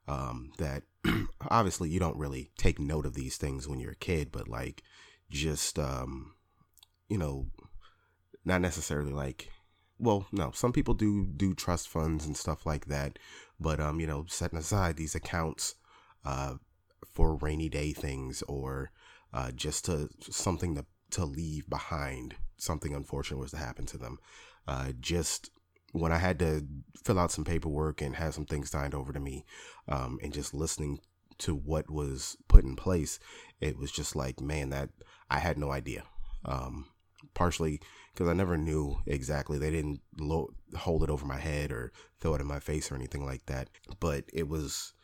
um, 0.08 0.52
that 0.58 0.82
obviously 1.50 1.88
you 1.88 2.00
don't 2.00 2.18
really 2.18 2.50
take 2.56 2.78
note 2.78 3.06
of 3.06 3.14
these 3.14 3.36
things 3.36 3.68
when 3.68 3.80
you're 3.80 3.92
a 3.92 3.96
kid, 3.96 4.30
but 4.32 4.48
like 4.48 4.82
just 5.30 5.78
um, 5.78 6.34
you 7.08 7.18
know, 7.18 7.46
not 8.44 8.60
necessarily 8.60 9.12
like 9.12 9.50
well, 9.98 10.26
no, 10.30 10.50
some 10.52 10.72
people 10.72 10.94
do 10.94 11.26
do 11.26 11.54
trust 11.54 11.88
funds 11.88 12.26
and 12.26 12.36
stuff 12.36 12.66
like 12.66 12.86
that, 12.86 13.18
but 13.58 13.80
um, 13.80 13.98
you 14.00 14.06
know, 14.06 14.26
setting 14.28 14.58
aside 14.58 14.96
these 14.96 15.14
accounts 15.14 15.74
uh 16.24 16.54
for 17.12 17.36
rainy 17.36 17.68
day 17.68 17.92
things 17.92 18.42
or 18.48 18.90
uh 19.32 19.50
just 19.52 19.84
to 19.84 20.08
something 20.20 20.74
to 20.74 20.84
to 21.10 21.24
leave 21.24 21.68
behind 21.68 22.34
something 22.56 22.94
unfortunate 22.94 23.38
was 23.38 23.50
to 23.52 23.56
happen 23.56 23.86
to 23.86 23.98
them. 23.98 24.18
Uh, 24.66 24.90
just 25.00 25.50
when 25.98 26.12
I 26.12 26.18
had 26.18 26.38
to 26.40 26.66
fill 27.04 27.18
out 27.18 27.30
some 27.32 27.44
paperwork 27.44 28.02
and 28.02 28.16
have 28.16 28.34
some 28.34 28.46
things 28.46 28.70
signed 28.70 28.94
over 28.94 29.12
to 29.12 29.20
me, 29.20 29.44
um, 29.88 30.18
and 30.22 30.32
just 30.32 30.54
listening 30.54 31.00
to 31.38 31.54
what 31.54 31.90
was 31.90 32.36
put 32.48 32.64
in 32.64 32.76
place, 32.76 33.18
it 33.60 33.78
was 33.78 33.92
just 33.92 34.16
like, 34.16 34.40
man, 34.40 34.70
that 34.70 34.90
I 35.30 35.38
had 35.38 35.58
no 35.58 35.70
idea. 35.70 36.04
Um, 36.44 36.86
partially 37.34 37.80
because 38.12 38.28
I 38.28 38.32
never 38.32 38.56
knew 38.56 38.98
exactly. 39.06 39.58
They 39.58 39.70
didn't 39.70 40.00
lo- 40.18 40.54
hold 40.74 41.02
it 41.02 41.10
over 41.10 41.26
my 41.26 41.38
head 41.38 41.70
or 41.70 41.92
throw 42.18 42.34
it 42.34 42.40
in 42.40 42.46
my 42.46 42.60
face 42.60 42.90
or 42.90 42.94
anything 42.94 43.26
like 43.26 43.44
that. 43.46 43.68
But 44.00 44.24
it 44.32 44.48
was 44.48 44.94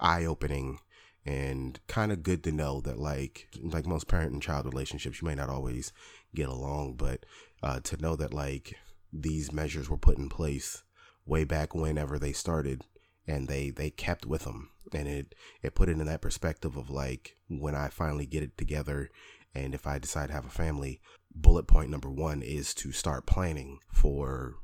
eye 0.00 0.24
opening 0.24 0.80
and 1.24 1.78
kind 1.86 2.12
of 2.12 2.22
good 2.22 2.42
to 2.44 2.52
know 2.52 2.80
that 2.80 2.98
like 2.98 3.48
like 3.62 3.86
most 3.86 4.06
parent 4.06 4.32
and 4.32 4.42
child 4.42 4.66
relationships 4.66 5.20
you 5.20 5.26
may 5.26 5.34
not 5.34 5.48
always 5.48 5.92
get 6.34 6.48
along 6.48 6.94
but 6.94 7.26
uh, 7.62 7.80
to 7.80 7.96
know 7.96 8.14
that 8.14 8.32
like 8.32 8.76
these 9.12 9.52
measures 9.52 9.88
were 9.88 9.96
put 9.96 10.18
in 10.18 10.28
place 10.28 10.82
way 11.24 11.44
back 11.44 11.74
whenever 11.74 12.18
they 12.18 12.32
started 12.32 12.84
and 13.26 13.48
they 13.48 13.70
they 13.70 13.90
kept 13.90 14.26
with 14.26 14.44
them 14.44 14.70
and 14.92 15.08
it 15.08 15.34
it 15.62 15.74
put 15.74 15.88
it 15.88 15.98
in 15.98 16.06
that 16.06 16.20
perspective 16.20 16.76
of 16.76 16.90
like 16.90 17.36
when 17.48 17.74
i 17.74 17.88
finally 17.88 18.26
get 18.26 18.42
it 18.42 18.56
together 18.56 19.10
and 19.54 19.74
if 19.74 19.86
i 19.86 19.98
decide 19.98 20.28
to 20.28 20.32
have 20.32 20.46
a 20.46 20.50
family 20.50 21.00
bullet 21.34 21.66
point 21.66 21.90
number 21.90 22.10
one 22.10 22.42
is 22.42 22.74
to 22.74 22.92
start 22.92 23.26
planning 23.26 23.78
for 23.92 24.54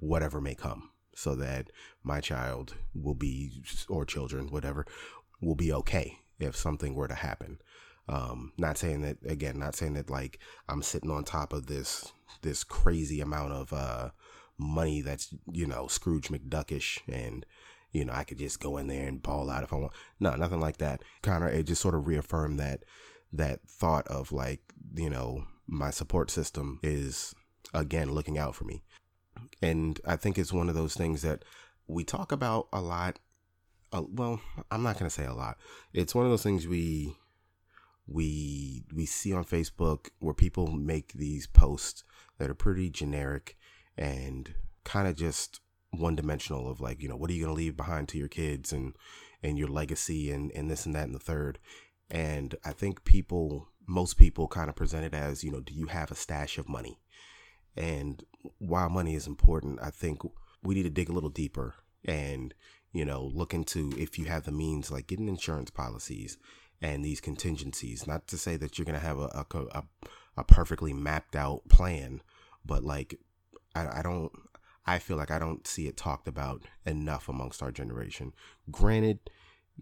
whatever 0.00 0.40
may 0.40 0.54
come 0.54 0.90
so 1.14 1.34
that 1.34 1.70
my 2.04 2.20
child 2.20 2.74
will 2.94 3.14
be 3.14 3.62
or 3.88 4.04
children 4.04 4.48
whatever 4.50 4.86
will 5.40 5.56
be 5.56 5.72
okay 5.72 6.18
if 6.38 6.56
something 6.56 6.94
were 6.94 7.08
to 7.08 7.14
happen. 7.14 7.58
Um, 8.08 8.52
not 8.56 8.78
saying 8.78 9.02
that 9.02 9.18
again, 9.26 9.58
not 9.58 9.74
saying 9.74 9.94
that 9.94 10.08
like 10.08 10.38
I'm 10.68 10.82
sitting 10.82 11.10
on 11.10 11.24
top 11.24 11.52
of 11.52 11.66
this 11.66 12.12
this 12.42 12.64
crazy 12.64 13.20
amount 13.20 13.52
of 13.52 13.72
uh 13.72 14.10
money 14.58 15.00
that's 15.00 15.34
you 15.50 15.66
know 15.66 15.86
Scrooge 15.86 16.28
McDuckish 16.28 17.00
and 17.08 17.46
you 17.92 18.04
know 18.04 18.12
I 18.12 18.24
could 18.24 18.38
just 18.38 18.60
go 18.60 18.76
in 18.76 18.88
there 18.88 19.06
and 19.06 19.22
ball 19.22 19.50
out 19.50 19.62
if 19.62 19.72
I 19.72 19.76
want. 19.76 19.92
No, 20.20 20.34
nothing 20.34 20.60
like 20.60 20.78
that. 20.78 21.02
Of 21.26 21.42
it 21.42 21.62
just 21.64 21.80
sort 21.80 21.94
of 21.94 22.06
reaffirmed 22.06 22.58
that 22.58 22.84
that 23.32 23.60
thought 23.68 24.06
of 24.08 24.32
like 24.32 24.60
you 24.94 25.10
know 25.10 25.44
my 25.66 25.90
support 25.90 26.30
system 26.30 26.80
is 26.82 27.34
again 27.72 28.12
looking 28.12 28.38
out 28.38 28.54
for 28.54 28.64
me, 28.64 28.82
and 29.62 30.00
I 30.06 30.16
think 30.16 30.38
it's 30.38 30.52
one 30.52 30.68
of 30.68 30.74
those 30.74 30.94
things 30.94 31.22
that 31.22 31.44
we 31.86 32.04
talk 32.04 32.32
about 32.32 32.68
a 32.72 32.80
lot. 32.80 33.18
Uh, 33.90 34.02
well, 34.10 34.40
I'm 34.70 34.82
not 34.82 34.98
gonna 34.98 35.10
say 35.10 35.24
a 35.24 35.34
lot. 35.34 35.56
It's 35.92 36.14
one 36.14 36.24
of 36.24 36.30
those 36.30 36.42
things 36.42 36.66
we 36.66 37.16
we 38.10 38.84
we 38.94 39.04
see 39.04 39.32
on 39.32 39.44
Facebook 39.44 40.08
where 40.18 40.34
people 40.34 40.68
make 40.68 41.12
these 41.12 41.46
posts 41.46 42.04
that 42.38 42.48
are 42.48 42.54
pretty 42.54 42.88
generic 42.88 43.56
and 43.96 44.54
kind 44.84 45.06
of 45.06 45.16
just 45.16 45.60
one 45.90 46.16
dimensional 46.16 46.70
of 46.70 46.80
like, 46.80 47.02
you 47.02 47.08
know, 47.08 47.16
what 47.16 47.30
are 47.30 47.34
you 47.34 47.44
going 47.44 47.54
to 47.54 47.58
leave 47.58 47.76
behind 47.76 48.08
to 48.08 48.18
your 48.18 48.28
kids 48.28 48.72
and 48.72 48.94
and 49.42 49.58
your 49.58 49.68
legacy 49.68 50.30
and 50.30 50.50
and 50.52 50.70
this 50.70 50.86
and 50.86 50.94
that 50.94 51.04
and 51.04 51.14
the 51.14 51.18
third. 51.18 51.58
And 52.10 52.54
I 52.64 52.72
think 52.72 53.04
people 53.04 53.68
most 53.86 54.14
people 54.18 54.48
kind 54.48 54.68
of 54.68 54.76
present 54.76 55.04
it 55.04 55.14
as, 55.14 55.44
you 55.44 55.50
know, 55.50 55.60
do 55.60 55.74
you 55.74 55.86
have 55.86 56.10
a 56.10 56.14
stash 56.14 56.58
of 56.58 56.68
money? 56.68 57.00
And 57.76 58.24
while 58.58 58.88
money 58.88 59.14
is 59.14 59.26
important, 59.26 59.80
I 59.82 59.90
think 59.90 60.20
we 60.62 60.74
need 60.74 60.82
to 60.84 60.90
dig 60.90 61.08
a 61.08 61.12
little 61.12 61.30
deeper 61.30 61.74
and, 62.04 62.54
you 62.92 63.04
know, 63.04 63.30
look 63.34 63.54
into 63.54 63.92
if 63.96 64.18
you 64.18 64.26
have 64.26 64.44
the 64.44 64.52
means 64.52 64.90
like 64.90 65.06
getting 65.06 65.28
insurance 65.28 65.70
policies 65.70 66.38
and 66.80 67.04
these 67.04 67.20
contingencies. 67.20 68.06
Not 68.06 68.26
to 68.28 68.38
say 68.38 68.56
that 68.56 68.78
you're 68.78 68.84
going 68.84 68.98
to 68.98 69.06
have 69.06 69.18
a, 69.18 69.46
a, 69.52 69.82
a, 70.36 70.44
perfectly 70.44 70.92
mapped 70.92 71.34
out 71.34 71.68
plan, 71.68 72.22
but 72.64 72.84
like, 72.84 73.18
I, 73.74 73.98
I 73.98 74.02
don't, 74.02 74.32
I 74.86 74.98
feel 74.98 75.16
like 75.16 75.30
I 75.30 75.38
don't 75.38 75.66
see 75.66 75.86
it 75.86 75.96
talked 75.96 76.28
about 76.28 76.62
enough 76.86 77.28
amongst 77.28 77.62
our 77.62 77.70
generation. 77.70 78.32
Granted, 78.70 79.18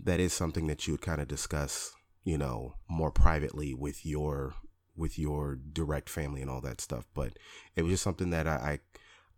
that 0.05 0.21
is 0.21 0.33
something 0.33 0.67
that 0.67 0.87
you 0.87 0.95
would 0.95 1.03
kind 1.03 1.21
of 1.21 1.29
discuss, 1.29 1.95
you 2.25 2.37
know, 2.37 2.75
more 2.89 3.11
privately 3.11 3.73
with 3.75 4.05
your 4.05 4.55
with 4.97 5.19
your 5.19 5.57
direct 5.57 6.09
family 6.09 6.41
and 6.41 6.51
all 6.51 6.63
that 6.63 6.81
stuff. 6.81 7.07
But 7.15 7.39
it 7.77 7.83
was 7.83 7.93
just 7.93 8.03
something 8.03 8.31
that 8.31 8.49
I, 8.49 8.81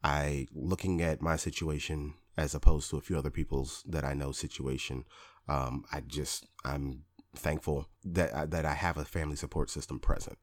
I, 0.03 0.09
I 0.09 0.47
looking 0.55 1.03
at 1.03 1.21
my 1.21 1.35
situation 1.37 2.15
as 2.37 2.55
opposed 2.55 2.89
to 2.91 2.97
a 2.97 3.01
few 3.01 3.19
other 3.19 3.31
people's 3.31 3.83
that 3.89 4.05
I 4.05 4.15
know 4.15 4.31
situation. 4.31 5.05
Um, 5.49 5.85
I 5.93 6.01
just 6.01 6.47
I'm 6.65 7.03
thankful 7.35 7.89
that 8.05 8.35
I, 8.35 8.47
that 8.47 8.65
I 8.65 8.75
have 8.75 8.97
a 8.97 9.05
family 9.05 9.37
support 9.37 9.71
system 9.71 9.99
present. 9.99 10.39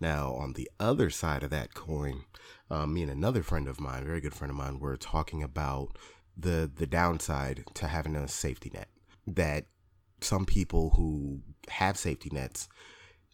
Now, 0.00 0.32
on 0.32 0.54
the 0.54 0.70
other 0.80 1.10
side 1.10 1.42
of 1.42 1.50
that 1.50 1.74
coin, 1.74 2.24
um, 2.70 2.94
me 2.94 3.02
and 3.02 3.10
another 3.10 3.42
friend 3.42 3.68
of 3.68 3.80
mine, 3.80 4.04
very 4.04 4.20
good 4.20 4.34
friend 4.34 4.50
of 4.50 4.56
mine, 4.56 4.78
were 4.78 4.96
talking 4.96 5.42
about 5.42 5.98
the 6.36 6.70
the 6.74 6.86
downside 6.86 7.64
to 7.74 7.86
having 7.86 8.16
a 8.16 8.26
safety 8.28 8.70
net. 8.72 8.88
That 9.26 9.66
some 10.20 10.46
people 10.46 10.90
who 10.96 11.40
have 11.68 11.96
safety 11.96 12.30
nets 12.32 12.68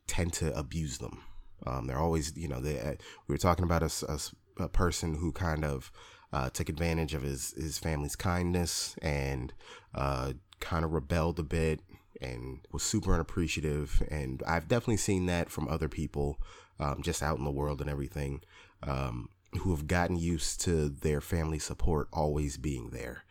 tend 0.07 0.33
to 0.35 0.57
abuse 0.57 0.99
them. 0.99 1.23
Um, 1.67 1.87
they're 1.87 1.99
always, 1.99 2.37
you 2.37 2.49
know, 2.49 2.61
they, 2.61 2.79
uh, 2.79 2.95
we 3.27 3.33
were 3.33 3.39
talking 3.39 3.65
about 3.65 3.83
a, 3.83 3.91
a, 4.09 4.65
a 4.65 4.69
person 4.69 5.15
who 5.15 5.33
kind 5.33 5.65
of 5.65 5.91
uh, 6.33 6.51
took 6.51 6.69
advantage 6.69 7.15
of 7.15 7.23
his 7.23 7.55
his 7.57 7.79
family's 7.79 8.17
kindness 8.17 8.97
and 9.03 9.53
uh, 9.95 10.33
kind 10.61 10.85
of 10.85 10.93
rebelled 10.93 11.39
a 11.39 11.45
bit 11.45 11.81
and 12.21 12.61
was 12.73 12.83
super 12.83 13.15
unappreciative. 13.15 14.03
And 14.11 14.43
I've 14.47 14.69
definitely 14.69 14.99
seen 14.99 15.27
that 15.27 15.51
from 15.51 15.69
other 15.69 15.89
people, 15.89 16.41
um, 16.79 17.03
just 17.03 17.23
out 17.23 17.39
in 17.39 17.45
the 17.45 17.51
world 17.51 17.81
and 17.81 17.91
everything, 17.91 18.43
um, 18.83 19.29
who 19.61 19.71
have 19.71 19.87
gotten 19.87 20.17
used 20.17 20.61
to 20.63 20.89
their 20.89 21.21
family 21.21 21.59
support 21.59 22.09
always 22.13 22.57
being 22.57 22.91
there. 22.91 23.25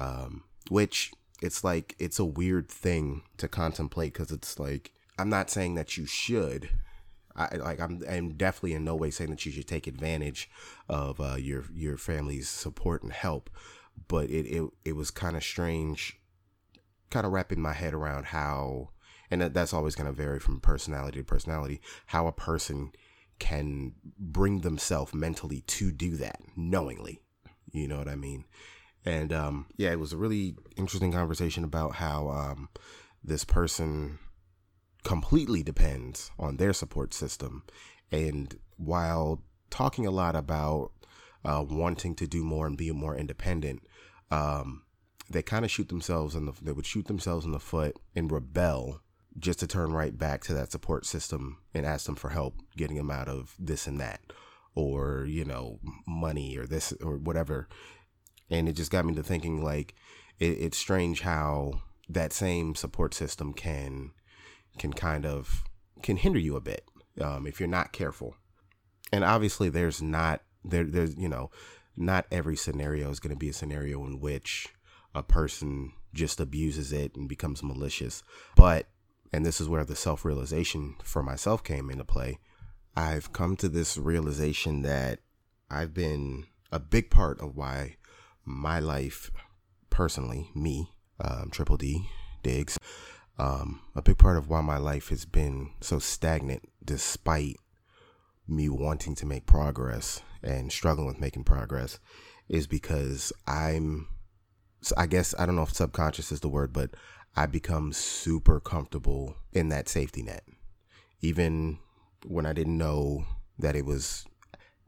Um, 0.00 0.44
which 0.70 1.12
it's 1.42 1.64
like, 1.64 1.94
it's 1.98 2.18
a 2.18 2.24
weird 2.24 2.68
thing 2.68 3.22
to 3.36 3.48
contemplate 3.48 4.12
because 4.12 4.30
it's 4.30 4.58
like, 4.58 4.92
I'm 5.18 5.28
not 5.28 5.50
saying 5.50 5.74
that 5.74 5.96
you 5.96 6.06
should. 6.06 6.70
I 7.34 7.56
like 7.56 7.80
I'm, 7.80 8.02
I'm 8.08 8.34
definitely 8.34 8.74
in 8.74 8.84
no 8.84 8.94
way 8.94 9.10
saying 9.10 9.30
that 9.30 9.46
you 9.46 9.52
should 9.52 9.66
take 9.66 9.86
advantage 9.86 10.50
of 10.88 11.20
uh, 11.20 11.36
your 11.38 11.64
your 11.72 11.96
family's 11.96 12.48
support 12.48 13.02
and 13.02 13.12
help, 13.12 13.48
but 14.08 14.28
it 14.28 14.46
it, 14.46 14.70
it 14.84 14.92
was 14.96 15.10
kind 15.10 15.36
of 15.36 15.42
strange 15.42 16.18
kind 17.12 17.26
of 17.26 17.32
wrapping 17.32 17.60
my 17.60 17.72
head 17.72 17.94
around 17.94 18.26
how, 18.26 18.90
and 19.30 19.40
that's 19.40 19.72
always 19.72 19.94
going 19.94 20.08
to 20.08 20.12
vary 20.12 20.40
from 20.40 20.60
personality 20.60 21.20
to 21.20 21.24
personality, 21.24 21.80
how 22.06 22.26
a 22.26 22.32
person 22.32 22.90
can 23.38 23.94
bring 24.18 24.60
themselves 24.60 25.14
mentally 25.14 25.62
to 25.62 25.90
do 25.90 26.16
that 26.16 26.40
knowingly. 26.56 27.20
You 27.72 27.88
know 27.88 27.98
what 27.98 28.08
I 28.08 28.16
mean? 28.16 28.44
And 29.04 29.32
um, 29.32 29.66
yeah, 29.76 29.90
it 29.90 29.98
was 29.98 30.12
a 30.12 30.16
really 30.16 30.56
interesting 30.76 31.12
conversation 31.12 31.64
about 31.64 31.96
how 31.96 32.28
um, 32.28 32.68
this 33.22 33.44
person 33.44 34.18
completely 35.02 35.62
depends 35.62 36.30
on 36.38 36.56
their 36.56 36.72
support 36.72 37.12
system. 37.12 37.64
And 38.10 38.56
while 38.76 39.42
talking 39.70 40.06
a 40.06 40.10
lot 40.10 40.36
about 40.36 40.92
uh, 41.44 41.64
wanting 41.68 42.14
to 42.16 42.26
do 42.26 42.44
more 42.44 42.66
and 42.66 42.76
be 42.76 42.92
more 42.92 43.16
independent, 43.16 43.82
um, 44.30 44.82
they 45.32 45.42
kind 45.42 45.64
of 45.64 45.70
shoot 45.70 45.88
themselves 45.88 46.34
in 46.34 46.46
the 46.46 46.52
they 46.62 46.72
would 46.72 46.86
shoot 46.86 47.06
themselves 47.06 47.44
in 47.44 47.52
the 47.52 47.60
foot 47.60 47.96
and 48.14 48.30
rebel 48.30 49.00
just 49.38 49.60
to 49.60 49.66
turn 49.66 49.92
right 49.92 50.16
back 50.16 50.42
to 50.44 50.54
that 50.54 50.70
support 50.70 51.06
system 51.06 51.58
and 51.74 51.86
ask 51.86 52.06
them 52.06 52.14
for 52.14 52.30
help 52.30 52.54
getting 52.76 52.96
them 52.96 53.10
out 53.10 53.28
of 53.28 53.54
this 53.58 53.86
and 53.86 54.00
that 54.00 54.20
or 54.74 55.24
you 55.26 55.44
know 55.44 55.78
money 56.06 56.56
or 56.56 56.66
this 56.66 56.92
or 57.02 57.16
whatever. 57.16 57.68
And 58.50 58.68
it 58.68 58.74
just 58.74 58.90
got 58.90 59.04
me 59.04 59.14
to 59.14 59.22
thinking 59.22 59.62
like 59.62 59.94
it, 60.38 60.58
it's 60.58 60.78
strange 60.78 61.22
how 61.22 61.82
that 62.08 62.32
same 62.32 62.74
support 62.74 63.14
system 63.14 63.52
can 63.52 64.12
can 64.78 64.92
kind 64.92 65.24
of 65.24 65.64
can 66.02 66.16
hinder 66.16 66.38
you 66.38 66.56
a 66.56 66.60
bit 66.60 66.84
um, 67.20 67.46
if 67.46 67.60
you're 67.60 67.68
not 67.68 67.92
careful. 67.92 68.36
And 69.12 69.24
obviously 69.24 69.68
there's 69.68 70.02
not 70.02 70.42
there 70.64 70.84
there's 70.84 71.16
you 71.16 71.28
know 71.28 71.50
not 71.96 72.26
every 72.30 72.56
scenario 72.56 73.10
is 73.10 73.20
going 73.20 73.34
to 73.34 73.38
be 73.38 73.50
a 73.50 73.54
scenario 73.54 74.04
in 74.06 74.18
which 74.18 74.68
a 75.14 75.22
person 75.22 75.92
just 76.14 76.40
abuses 76.40 76.92
it 76.92 77.16
and 77.16 77.28
becomes 77.28 77.62
malicious. 77.62 78.22
But, 78.56 78.86
and 79.32 79.44
this 79.44 79.60
is 79.60 79.68
where 79.68 79.84
the 79.84 79.96
self 79.96 80.24
realization 80.24 80.96
for 81.02 81.22
myself 81.22 81.64
came 81.64 81.90
into 81.90 82.04
play, 82.04 82.38
I've 82.96 83.32
come 83.32 83.56
to 83.56 83.68
this 83.68 83.96
realization 83.96 84.82
that 84.82 85.20
I've 85.70 85.94
been 85.94 86.44
a 86.70 86.78
big 86.78 87.10
part 87.10 87.40
of 87.40 87.56
why 87.56 87.96
my 88.44 88.78
life, 88.78 89.30
personally, 89.90 90.50
me, 90.54 90.90
um, 91.20 91.50
Triple 91.50 91.76
D, 91.76 92.08
Diggs, 92.42 92.78
um, 93.38 93.80
a 93.94 94.02
big 94.02 94.18
part 94.18 94.36
of 94.36 94.48
why 94.48 94.60
my 94.60 94.76
life 94.76 95.08
has 95.08 95.24
been 95.24 95.70
so 95.80 95.98
stagnant 95.98 96.68
despite 96.84 97.56
me 98.46 98.68
wanting 98.68 99.14
to 99.14 99.26
make 99.26 99.46
progress 99.46 100.20
and 100.42 100.70
struggling 100.70 101.06
with 101.06 101.20
making 101.20 101.44
progress 101.44 101.98
is 102.48 102.66
because 102.66 103.32
I'm 103.46 104.08
I 104.96 105.06
guess 105.06 105.34
I 105.38 105.46
don't 105.46 105.56
know 105.56 105.62
if 105.62 105.72
subconscious 105.72 106.32
is 106.32 106.40
the 106.40 106.48
word, 106.48 106.72
but 106.72 106.90
I 107.36 107.46
become 107.46 107.92
super 107.92 108.60
comfortable 108.60 109.36
in 109.52 109.68
that 109.68 109.88
safety 109.88 110.22
net. 110.22 110.44
Even 111.20 111.78
when 112.26 112.46
I 112.46 112.52
didn't 112.52 112.78
know 112.78 113.24
that 113.58 113.76
it 113.76 113.86
was 113.86 114.26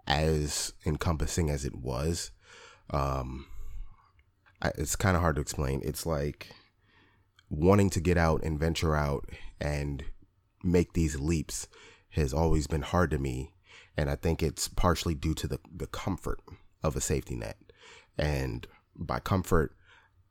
as 0.06 0.72
encompassing 0.84 1.50
as 1.50 1.64
it 1.64 1.74
was. 1.74 2.30
Um, 2.90 3.46
I, 4.60 4.72
it's 4.76 4.96
kind 4.96 5.16
of 5.16 5.22
hard 5.22 5.36
to 5.36 5.42
explain. 5.42 5.80
It's 5.84 6.06
like 6.06 6.48
wanting 7.48 7.90
to 7.90 8.00
get 8.00 8.18
out 8.18 8.42
and 8.42 8.58
venture 8.58 8.94
out 8.94 9.28
and 9.60 10.04
make 10.62 10.92
these 10.92 11.18
leaps 11.18 11.68
has 12.10 12.32
always 12.32 12.66
been 12.66 12.82
hard 12.82 13.10
to 13.10 13.18
me. 13.18 13.52
And 13.96 14.10
I 14.10 14.16
think 14.16 14.42
it's 14.42 14.68
partially 14.68 15.14
due 15.14 15.34
to 15.34 15.46
the, 15.46 15.60
the 15.74 15.86
comfort 15.86 16.40
of 16.82 16.96
a 16.96 17.00
safety 17.00 17.36
net. 17.36 17.56
And 18.18 18.66
by 18.96 19.20
comfort, 19.20 19.74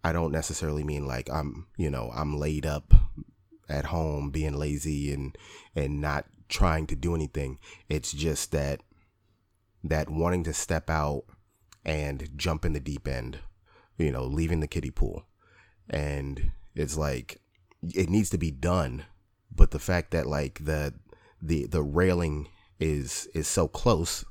I 0.03 0.11
don't 0.11 0.31
necessarily 0.31 0.83
mean 0.83 1.07
like 1.07 1.29
I'm, 1.29 1.67
you 1.77 1.89
know, 1.89 2.11
I'm 2.13 2.37
laid 2.37 2.65
up 2.65 2.93
at 3.69 3.85
home 3.85 4.29
being 4.29 4.53
lazy 4.53 5.13
and 5.13 5.37
and 5.75 6.01
not 6.01 6.25
trying 6.49 6.87
to 6.87 6.95
do 6.95 7.15
anything. 7.15 7.59
It's 7.89 8.11
just 8.11 8.51
that 8.51 8.81
that 9.83 10.09
wanting 10.09 10.43
to 10.45 10.53
step 10.53 10.89
out 10.89 11.23
and 11.85 12.29
jump 12.35 12.65
in 12.65 12.73
the 12.73 12.79
deep 12.79 13.07
end, 13.07 13.39
you 13.97 14.11
know, 14.11 14.23
leaving 14.23 14.59
the 14.59 14.67
kiddie 14.67 14.91
pool. 14.91 15.25
And 15.89 16.51
it's 16.75 16.97
like 16.97 17.41
it 17.81 18.09
needs 18.09 18.29
to 18.31 18.37
be 18.37 18.51
done, 18.51 19.05
but 19.53 19.71
the 19.71 19.79
fact 19.79 20.11
that 20.11 20.27
like 20.27 20.63
the 20.65 20.93
the 21.41 21.65
the 21.67 21.83
railing 21.83 22.47
is 22.79 23.27
is 23.33 23.47
so 23.47 23.67
close, 23.67 24.23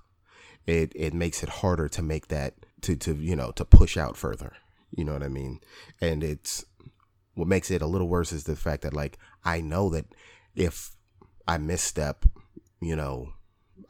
it 0.66 0.92
it 0.94 1.14
makes 1.14 1.42
it 1.42 1.48
harder 1.48 1.88
to 1.88 2.02
make 2.02 2.28
that 2.28 2.54
to 2.82 2.96
to 2.96 3.14
you 3.14 3.36
know 3.36 3.50
to 3.52 3.64
push 3.64 3.96
out 3.96 4.16
further. 4.16 4.52
You 4.96 5.04
know 5.04 5.12
what 5.12 5.22
I 5.22 5.28
mean? 5.28 5.60
And 6.00 6.22
it's 6.22 6.64
what 7.34 7.48
makes 7.48 7.70
it 7.70 7.82
a 7.82 7.86
little 7.86 8.08
worse 8.08 8.32
is 8.32 8.44
the 8.44 8.56
fact 8.56 8.82
that 8.82 8.94
like 8.94 9.18
I 9.44 9.60
know 9.60 9.90
that 9.90 10.06
if 10.54 10.92
I 11.48 11.58
misstep, 11.58 12.24
you 12.80 12.94
know, 12.94 13.32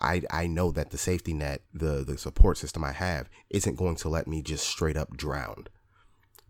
I 0.01 0.23
I 0.31 0.47
know 0.47 0.71
that 0.73 0.91
the 0.91 0.99
safety 0.99 1.35
net, 1.35 1.63
the 1.73 2.05
the 2.05 2.17
support 2.17 2.59
system 2.59 2.85
I 2.85 2.93
have 2.93 3.29
isn't 3.51 3.77
going 3.77 3.97
to 3.97 4.09
let 4.09 4.27
me 4.27 4.43
just 4.43 4.67
straight 4.67 4.97
up 4.97 5.17
drown. 5.17 5.67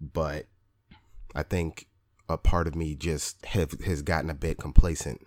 But 0.01 0.47
I 1.35 1.43
think 1.43 1.87
a 2.29 2.37
part 2.37 2.67
of 2.67 2.75
me 2.75 2.95
just 2.95 3.45
have, 3.47 3.73
has 3.85 4.03
gotten 4.03 4.31
a 4.31 4.35
bit 4.35 4.59
complacent 4.59 5.21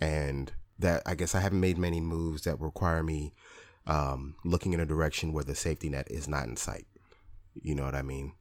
and 0.00 0.52
that 0.78 1.02
I 1.06 1.14
guess 1.14 1.34
I 1.34 1.40
haven't 1.40 1.60
made 1.60 1.78
many 1.78 2.00
moves 2.00 2.42
that 2.42 2.60
require 2.60 3.02
me 3.02 3.34
um, 3.86 4.34
looking 4.44 4.72
in 4.72 4.80
a 4.80 4.86
direction 4.86 5.32
where 5.32 5.44
the 5.44 5.54
safety 5.54 5.88
net 5.88 6.08
is 6.10 6.28
not 6.28 6.46
in 6.46 6.56
sight. 6.56 6.86
You 7.54 7.74
know 7.74 7.84
what 7.84 7.94
I 7.94 8.02
mean? 8.02 8.32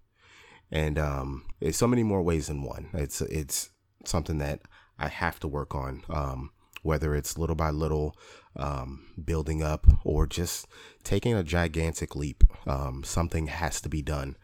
And 0.71 0.97
um, 0.97 1.45
there's 1.59 1.77
so 1.77 1.87
many 1.87 2.03
more 2.03 2.21
ways 2.21 2.47
than 2.47 2.63
one. 2.63 2.89
It's 2.93 3.21
it's 3.21 3.69
something 4.05 4.37
that 4.37 4.61
I 4.97 5.07
have 5.07 5.39
to 5.41 5.47
work 5.47 5.75
on, 5.75 6.03
um, 6.09 6.51
whether 6.83 7.15
it's 7.15 7.37
little 7.37 7.55
by 7.55 7.71
little, 7.71 8.15
um, 8.55 9.05
building 9.23 9.61
up, 9.61 9.85
or 10.03 10.27
just 10.27 10.67
taking 11.03 11.33
a 11.33 11.43
gigantic 11.43 12.15
leap. 12.15 12.43
Um, 12.65 13.03
something 13.03 13.47
has 13.47 13.81
to 13.81 13.89
be 13.89 14.01
done 14.01 14.37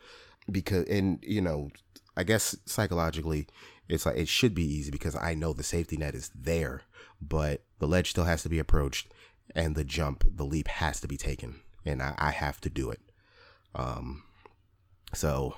because, 0.51 0.86
and 0.86 1.19
you 1.22 1.41
know, 1.41 1.69
I 2.15 2.24
guess 2.24 2.57
psychologically, 2.65 3.48
it's 3.88 4.05
like 4.05 4.17
it 4.17 4.27
should 4.27 4.53
be 4.53 4.65
easy 4.65 4.91
because 4.91 5.15
I 5.15 5.34
know 5.34 5.53
the 5.53 5.63
safety 5.63 5.96
net 5.96 6.15
is 6.15 6.29
there, 6.36 6.81
but 7.22 7.63
the 7.79 7.88
ledge 7.88 8.10
still 8.10 8.25
has 8.25 8.43
to 8.43 8.50
be 8.50 8.60
approached, 8.60 9.13
and 9.55 9.75
the 9.75 9.84
jump, 9.86 10.24
the 10.27 10.46
leap 10.46 10.67
has 10.67 11.00
to 11.01 11.07
be 11.07 11.17
taken, 11.17 11.62
and 11.86 12.01
I, 12.01 12.15
I 12.17 12.31
have 12.31 12.60
to 12.62 12.69
do 12.69 12.91
it. 12.91 13.00
Um, 13.75 14.24
so 15.13 15.55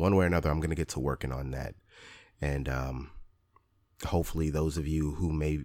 one 0.00 0.16
way 0.16 0.24
or 0.24 0.26
another, 0.26 0.50
I'm 0.50 0.60
gonna 0.60 0.74
get 0.74 0.88
to 0.90 1.00
working 1.00 1.32
on 1.32 1.50
that, 1.52 1.74
and 2.40 2.68
um, 2.68 3.10
hopefully, 4.06 4.50
those 4.50 4.76
of 4.76 4.86
you 4.86 5.12
who 5.12 5.32
may 5.32 5.60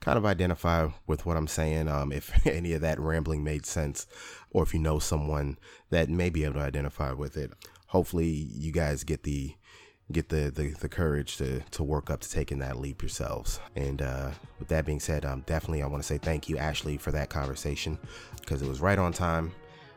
kind 0.00 0.18
of 0.18 0.26
identify 0.26 0.88
with 1.06 1.24
what 1.24 1.36
I'm 1.36 1.46
saying, 1.46 1.88
um, 1.88 2.12
if 2.12 2.46
any 2.46 2.72
of 2.72 2.80
that 2.82 3.00
rambling 3.00 3.42
made 3.44 3.66
sense, 3.66 4.06
or 4.50 4.62
if 4.62 4.74
you 4.74 4.80
know 4.80 4.98
someone 4.98 5.58
that 5.90 6.08
may 6.08 6.30
be 6.30 6.44
able 6.44 6.54
to 6.54 6.60
identify 6.60 7.12
with 7.12 7.36
it, 7.36 7.52
hopefully, 7.88 8.26
you 8.26 8.72
guys 8.72 9.04
get 9.04 9.22
the 9.24 9.54
get 10.12 10.28
the, 10.28 10.50
the, 10.50 10.70
the 10.80 10.88
courage 10.88 11.38
to, 11.38 11.60
to 11.70 11.82
work 11.82 12.10
up 12.10 12.20
to 12.20 12.30
taking 12.30 12.58
that 12.58 12.78
leap 12.78 13.00
yourselves. 13.00 13.58
And 13.74 14.02
uh, 14.02 14.30
with 14.58 14.68
that 14.68 14.84
being 14.84 15.00
said, 15.00 15.24
um, 15.24 15.42
definitely 15.46 15.82
I 15.82 15.86
want 15.86 16.02
to 16.02 16.06
say 16.06 16.18
thank 16.18 16.48
you, 16.48 16.58
Ashley, 16.58 16.98
for 16.98 17.10
that 17.12 17.30
conversation 17.30 17.98
because 18.40 18.60
it 18.60 18.68
was 18.68 18.80
right 18.80 18.98
on 18.98 19.12
time, 19.12 19.52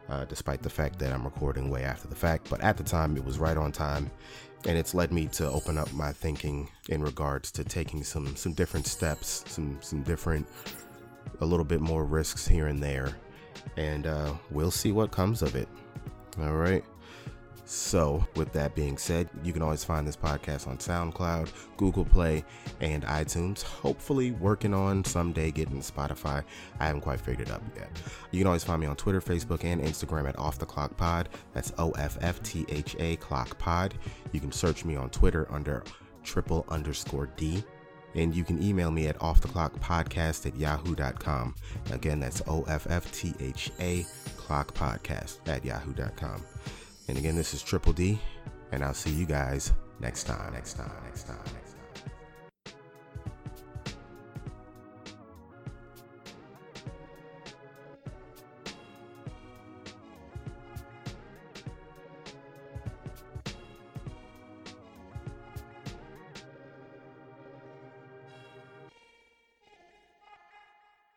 uh, 0.10 0.26
despite 0.26 0.62
the 0.62 0.70
fact 0.70 1.00
that 1.00 1.12
I'm 1.12 1.24
recording 1.24 1.70
way 1.70 1.84
after 1.84 2.08
the 2.08 2.16
fact. 2.16 2.50
But 2.50 2.62
at 2.62 2.78
the 2.78 2.84
time, 2.84 3.18
it 3.18 3.26
was 3.26 3.40
right 3.40 3.58
on 3.58 3.72
time. 3.72 4.10
And 4.66 4.78
it's 4.78 4.94
led 4.94 5.12
me 5.12 5.28
to 5.34 5.50
open 5.50 5.78
up 5.78 5.92
my 5.94 6.12
thinking 6.12 6.70
in 6.90 7.02
regards 7.02 7.52
to 7.52 7.64
taking 7.64 8.04
some 8.04 8.36
some 8.36 8.54
different 8.54 8.88
steps, 8.88 9.44
some 9.48 9.78
some 9.82 10.02
different, 10.02 10.48
a 11.42 11.46
little 11.46 11.64
bit 11.64 11.80
more 11.80 12.06
risks 12.06 12.48
here 12.48 12.68
and 12.68 12.82
there, 12.82 13.16
and 13.78 14.08
uh, 14.08 14.34
we'll 14.50 14.72
see 14.72 14.92
what 14.92 15.12
comes 15.12 15.44
of 15.44 15.56
it. 15.56 15.70
All 16.40 16.56
right. 16.56 16.84
So, 17.70 18.26
with 18.38 18.54
that 18.54 18.76
being 18.76 18.98
said, 18.98 19.30
you 19.44 19.52
can 19.52 19.62
always 19.62 19.84
find 19.84 20.08
this 20.08 20.16
podcast 20.16 20.70
on 20.70 20.78
SoundCloud, 20.78 21.52
Google 21.76 22.06
Play, 22.06 22.46
and 22.80 23.04
iTunes. 23.04 23.62
Hopefully, 23.62 24.32
working 24.32 24.74
on 24.74 25.04
someday 25.04 25.52
getting 25.52 25.82
Spotify. 25.82 26.46
I 26.80 26.86
haven't 26.86 27.02
quite 27.02 27.20
figured 27.20 27.50
it 27.50 27.54
out 27.54 27.62
yet. 27.76 27.90
You 28.32 28.40
can 28.40 28.48
always 28.48 28.64
find 28.64 28.80
me 28.80 28.88
on 28.88 28.96
Twitter, 28.96 29.20
Facebook, 29.20 29.66
and 29.66 29.82
Instagram 29.82 30.30
at 30.30 30.40
Off 30.40 30.58
the 30.58 30.66
Clock 30.66 30.96
Pod. 30.96 31.28
That's 31.54 31.74
O 31.78 31.92
F 31.92 32.18
F 32.22 32.42
T 32.42 32.66
H 32.70 32.96
A 33.00 33.18
Clock 33.18 33.58
Pod. 33.60 33.96
You 34.32 34.40
can 34.40 34.54
search 34.54 34.86
me 34.86 34.96
on 34.96 35.10
Twitter 35.10 35.46
under 35.52 35.84
triple 36.24 36.66
underscore 36.70 37.28
D. 37.36 37.66
And 38.16 38.34
you 38.34 38.46
can 38.46 38.64
email 38.64 38.92
me 38.92 39.08
at 39.08 39.20
offtheclockpodcast 39.20 40.46
at 40.46 40.56
yahoo.com. 40.56 41.54
Again, 41.92 42.22
that's 42.22 42.42
O 42.48 42.64
F 42.70 42.88
F 42.90 43.12
T 43.12 43.34
H 43.42 43.72
A 43.82 44.06
clock 44.38 44.74
podcast 44.74 45.40
at 45.48 45.66
yahoo.com. 45.66 46.42
And 47.08 47.18
again, 47.18 47.36
this 47.36 47.54
is 47.54 47.64
Triple 47.64 47.94
D, 47.94 48.20
and 48.72 48.84
I'll 48.84 48.94
see 48.94 49.12
you 49.12 49.26
guys 49.26 49.72
next 50.00 50.24
time, 50.24 50.54
next 50.54 50.74
time, 50.74 50.92
next 51.06 51.24
time, 51.24 51.38
next 51.38 51.54
time. 51.54 51.67